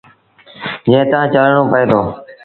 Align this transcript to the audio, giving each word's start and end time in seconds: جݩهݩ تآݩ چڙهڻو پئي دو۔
جݩهݩ 0.85 1.09
تآݩ 1.11 1.31
چڙهڻو 1.33 1.61
پئي 1.71 1.83
دو۔ 1.89 2.01